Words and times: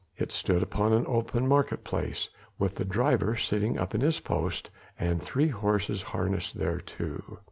It 0.17 0.31
stood 0.31 0.63
upon 0.63 0.93
an 0.93 1.05
open 1.07 1.47
market 1.47 1.83
place, 1.83 2.27
with 2.57 2.73
the 2.73 2.83
driver 2.83 3.35
sitting 3.37 3.77
up 3.77 3.93
at 3.93 4.01
his 4.01 4.19
post 4.19 4.71
and 4.97 5.21
three 5.21 5.49
horses 5.49 6.01
harnessed 6.01 6.57
thereto. 6.57 7.37